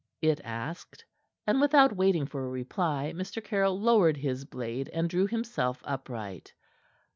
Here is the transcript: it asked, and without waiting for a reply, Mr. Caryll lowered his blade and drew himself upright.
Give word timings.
it 0.19 0.41
asked, 0.43 1.05
and 1.45 1.61
without 1.61 1.95
waiting 1.95 2.25
for 2.25 2.43
a 2.43 2.49
reply, 2.49 3.13
Mr. 3.15 3.39
Caryll 3.39 3.79
lowered 3.79 4.17
his 4.17 4.45
blade 4.45 4.89
and 4.91 5.07
drew 5.07 5.27
himself 5.27 5.79
upright. 5.85 6.51